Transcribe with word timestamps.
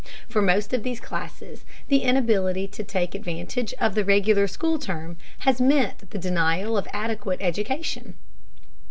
For 0.27 0.41
most 0.41 0.73
of 0.73 0.81
these 0.81 0.99
classes, 0.99 1.63
the 1.87 1.99
inability 2.01 2.67
to 2.69 2.83
take 2.83 3.13
advantage 3.13 3.71
of 3.79 3.93
the 3.93 4.03
regular 4.03 4.47
school 4.47 4.79
term 4.79 5.15
has 5.41 5.61
meant 5.61 6.09
the 6.09 6.17
denial 6.17 6.75
of 6.75 6.87
adequate 6.91 7.37
education. 7.39 8.15